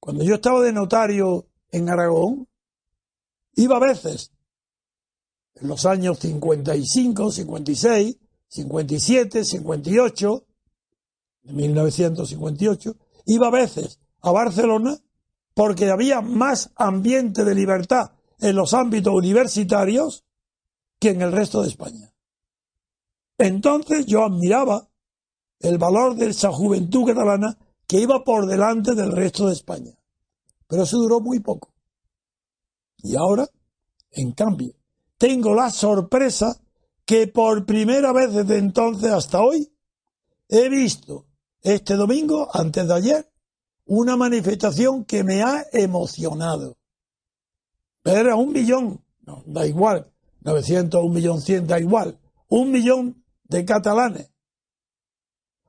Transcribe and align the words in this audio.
Cuando 0.00 0.24
yo 0.24 0.36
estaba 0.36 0.62
de 0.62 0.72
notario 0.72 1.46
en 1.70 1.88
Aragón, 1.88 2.48
iba 3.54 3.76
a 3.76 3.80
veces, 3.80 4.32
en 5.56 5.68
los 5.68 5.84
años 5.86 6.18
55, 6.18 7.30
56, 7.32 8.16
57, 8.48 9.44
58, 9.44 10.46
de 11.42 11.52
1958, 11.52 12.96
iba 13.26 13.48
a 13.48 13.50
veces 13.50 14.00
a 14.20 14.30
Barcelona 14.30 14.98
porque 15.54 15.90
había 15.90 16.20
más 16.20 16.70
ambiente 16.76 17.44
de 17.44 17.54
libertad 17.54 18.12
en 18.40 18.54
los 18.54 18.74
ámbitos 18.74 19.12
universitarios 19.12 20.24
que 21.00 21.10
en 21.10 21.22
el 21.22 21.32
resto 21.32 21.62
de 21.62 21.68
España. 21.68 22.12
Entonces 23.38 24.06
yo 24.06 24.24
admiraba 24.24 24.88
el 25.60 25.78
valor 25.78 26.14
de 26.14 26.30
esa 26.30 26.52
juventud 26.52 27.06
catalana 27.06 27.58
que 27.88 28.00
iba 28.00 28.22
por 28.22 28.46
delante 28.46 28.94
del 28.94 29.10
resto 29.10 29.46
de 29.46 29.54
España. 29.54 29.98
Pero 30.68 30.82
eso 30.82 30.98
duró 30.98 31.20
muy 31.20 31.40
poco. 31.40 31.72
Y 32.98 33.16
ahora, 33.16 33.48
en 34.12 34.32
cambio, 34.32 34.74
tengo 35.16 35.54
la 35.54 35.70
sorpresa 35.70 36.60
que 37.06 37.26
por 37.26 37.64
primera 37.64 38.12
vez 38.12 38.32
desde 38.34 38.58
entonces 38.58 39.10
hasta 39.10 39.40
hoy 39.40 39.72
he 40.48 40.68
visto 40.68 41.26
este 41.62 41.94
domingo, 41.94 42.48
antes 42.52 42.86
de 42.86 42.94
ayer, 42.94 43.32
una 43.86 44.16
manifestación 44.16 45.06
que 45.06 45.24
me 45.24 45.42
ha 45.42 45.64
emocionado. 45.72 46.76
Era 48.04 48.36
un 48.36 48.52
millón, 48.52 49.02
no, 49.22 49.42
da 49.46 49.66
igual, 49.66 50.12
900, 50.42 51.02
un 51.02 51.12
millón 51.12 51.40
cien, 51.40 51.66
da 51.66 51.80
igual, 51.80 52.20
un 52.48 52.70
millón 52.70 53.24
de 53.44 53.64
catalanes 53.64 54.30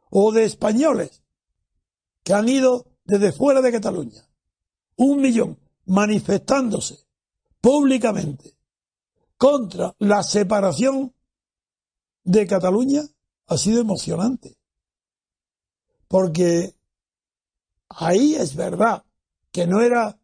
o 0.09 0.33
de 0.33 0.43
españoles 0.43 1.23
que 2.29 2.35
han 2.35 2.47
ido 2.47 2.85
desde 3.05 3.31
fuera 3.31 3.59
de 3.59 3.71
Cataluña. 3.71 4.23
Un 4.97 5.19
millón 5.19 5.57
manifestándose 5.87 7.07
públicamente 7.59 8.55
contra 9.35 9.95
la 9.97 10.21
separación 10.21 11.11
de 12.23 12.45
Cataluña 12.45 13.01
ha 13.47 13.57
sido 13.57 13.81
emocionante. 13.81 14.59
Porque 16.07 16.75
ahí 17.89 18.35
es 18.35 18.55
verdad 18.55 19.03
que 19.51 19.65
no 19.65 19.81
era, 19.81 20.19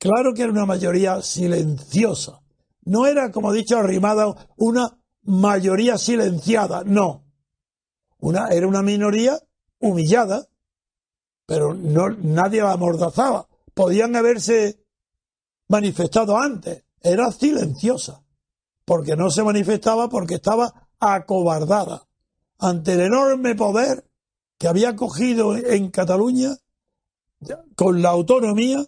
claro 0.00 0.34
que 0.34 0.42
era 0.42 0.50
una 0.50 0.66
mayoría 0.66 1.22
silenciosa. 1.22 2.42
No 2.82 3.06
era, 3.06 3.30
como 3.30 3.54
he 3.54 3.58
dicho, 3.58 3.76
arrimada 3.76 4.34
una 4.56 4.98
mayoría 5.22 5.96
silenciada, 5.96 6.82
no. 6.84 7.24
Una, 8.18 8.48
era 8.48 8.66
una 8.66 8.82
minoría 8.82 9.38
humillada, 9.78 10.49
pero 11.50 11.74
no, 11.74 12.10
nadie 12.10 12.62
la 12.62 12.70
amordazaba. 12.70 13.48
Podían 13.74 14.14
haberse 14.14 14.84
manifestado 15.66 16.38
antes. 16.38 16.84
Era 17.02 17.32
silenciosa, 17.32 18.22
porque 18.84 19.16
no 19.16 19.30
se 19.30 19.42
manifestaba 19.42 20.08
porque 20.08 20.36
estaba 20.36 20.88
acobardada 21.00 22.06
ante 22.56 22.92
el 22.92 23.00
enorme 23.00 23.56
poder 23.56 24.08
que 24.58 24.68
había 24.68 24.94
cogido 24.94 25.56
en 25.56 25.90
Cataluña 25.90 26.56
con 27.74 28.00
la 28.00 28.10
autonomía 28.10 28.86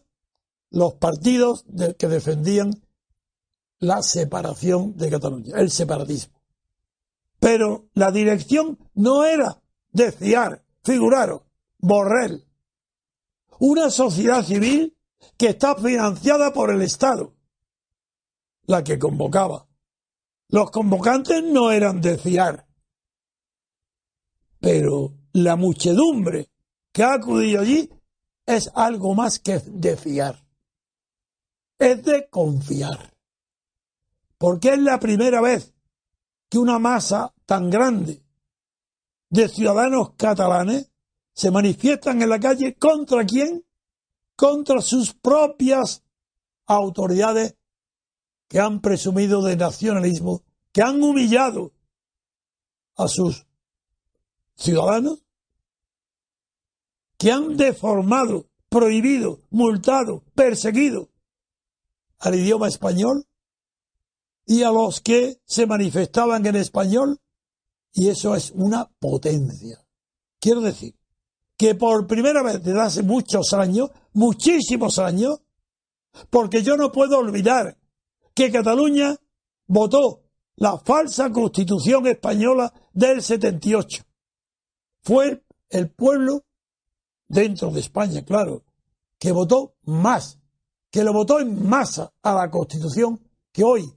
los 0.71 0.95
partidos 0.95 1.65
que 1.99 2.07
defendían 2.07 2.81
la 3.81 4.05
separación 4.05 4.97
de 4.97 5.11
Cataluña, 5.11 5.57
el 5.57 5.73
separatismo. 5.73 6.41
Pero 7.41 7.89
la 7.95 8.13
dirección 8.13 8.79
no 8.95 9.25
era 9.25 9.61
de 9.91 10.13
fiar, 10.13 10.63
figuraros, 10.85 11.43
Borrell, 11.81 12.47
una 13.63 13.91
sociedad 13.91 14.45
civil 14.45 14.99
que 15.37 15.51
está 15.51 15.77
financiada 15.77 16.53
por 16.53 16.73
el 16.73 16.83
Estado, 16.83 17.37
la 18.67 18.83
que 18.83 18.99
convocaba. 18.99 19.69
Los 20.49 20.73
convocantes 20.73 21.45
no 21.45 21.71
eran 21.71 22.01
de 22.01 22.19
fiar, 22.19 22.67
pero 24.59 25.15
la 25.33 25.55
muchedumbre 25.55 26.51
que 26.91 27.05
ha 27.05 27.15
acudido 27.15 27.61
allí 27.61 27.89
es 28.47 28.69
algo 28.75 29.15
más 29.15 29.39
que 29.39 29.61
de 29.61 29.97
fiar. 29.97 30.45
Es 31.79 32.05
de 32.05 32.29
confiar. 32.29 33.15
Porque 34.39 34.71
es 34.71 34.79
la 34.81 34.99
primera 34.99 35.41
vez 35.41 35.73
que 36.49 36.59
una 36.59 36.81
masa 36.81 37.33
tan 37.47 37.71
grande 37.71 38.25
de 39.31 39.49
ciudadanos 39.49 40.15
catalanes 40.15 40.92
se 41.35 41.51
manifiestan 41.51 42.23
en 42.23 42.29
la 42.29 42.39
calle 42.39 42.77
contra 42.77 43.25
quién? 43.25 43.65
Contra 44.37 44.81
sus 44.81 45.15
propias 45.15 46.03
autoridades 46.67 47.57
que 48.49 48.61
han 48.61 48.81
presumido 48.81 49.43
de 49.43 49.57
nacionalismo, 49.57 50.43
que 50.73 50.83
han 50.83 51.03
humillado 51.03 51.73
a 52.97 53.09
sus 53.09 53.47
ciudadanos 54.57 55.23
que 57.23 57.31
han 57.31 57.57
deformado, 57.57 58.49
prohibido, 58.69 59.43
multado, 59.51 60.25
perseguido 60.35 61.09
al 62.19 62.35
idioma 62.35 62.67
español 62.67 63.29
y 64.45 64.65
a 64.65 64.73
los 64.73 65.01
que 65.01 65.41
se 65.45 65.67
manifestaban 65.69 66.45
en 66.47 66.57
español, 66.57 67.21
y 67.93 68.09
eso 68.09 68.35
es 68.35 68.51
una 68.51 68.91
potencia. 68.99 69.87
Quiero 70.41 70.63
decir 70.63 70.97
que 71.63 71.77
por 71.77 72.09
primera 72.09 72.43
vez 72.43 72.61
desde 72.61 72.81
hace 72.81 73.03
muchos 73.05 73.53
años, 73.53 73.89
muchísimos 74.15 74.99
años, 74.99 75.43
porque 76.29 76.65
yo 76.65 76.77
no 76.77 76.91
puedo 76.91 77.17
olvidar 77.17 77.79
que 78.35 78.51
Cataluña 78.51 79.15
votó 79.69 80.25
la 80.57 80.77
falsa 80.79 81.31
constitución 81.31 82.09
española 82.09 82.75
del 82.93 83.23
78. 83.23 84.03
Fue 85.03 85.45
el 85.71 85.89
pueblo 85.89 86.43
dentro 87.29 87.71
de 87.71 87.79
España, 87.79 88.25
claro, 88.25 88.65
que 89.17 89.31
votó 89.31 89.77
más, 89.85 90.41
que 90.91 91.05
lo 91.05 91.13
votó 91.13 91.39
en 91.39 91.65
masa 91.69 92.13
a 92.25 92.35
la 92.35 92.51
Constitución 92.51 93.21
que 93.53 93.63
hoy 93.63 93.89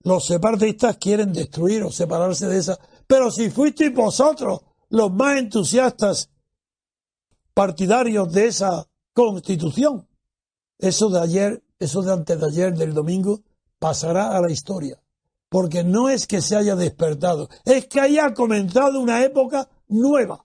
los 0.00 0.26
separatistas 0.26 0.98
quieren 0.98 1.32
destruir 1.32 1.82
o 1.82 1.90
separarse 1.90 2.46
de 2.46 2.58
esa. 2.58 2.78
Pero 3.06 3.30
si 3.30 3.48
fuisteis 3.48 3.94
vosotros 3.94 4.60
los 4.90 5.10
más 5.10 5.38
entusiastas 5.38 6.28
partidarios 7.56 8.30
de 8.34 8.48
esa 8.48 8.86
Constitución, 9.14 10.06
eso 10.78 11.08
de 11.08 11.20
ayer, 11.20 11.64
eso 11.78 12.02
de 12.02 12.12
antes 12.12 12.38
de 12.38 12.46
ayer, 12.46 12.74
del 12.74 12.92
domingo, 12.92 13.40
pasará 13.78 14.36
a 14.36 14.42
la 14.42 14.52
historia. 14.52 15.02
Porque 15.48 15.82
no 15.82 16.10
es 16.10 16.26
que 16.26 16.42
se 16.42 16.54
haya 16.54 16.76
despertado, 16.76 17.48
es 17.64 17.86
que 17.86 17.98
haya 17.98 18.34
comenzado 18.34 19.00
una 19.00 19.24
época 19.24 19.70
nueva 19.88 20.44